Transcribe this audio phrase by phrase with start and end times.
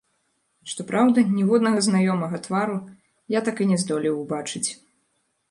[0.69, 2.77] Што праўда, ніводнага знаёмага твару
[3.37, 4.65] я так і не здолеў убачыць.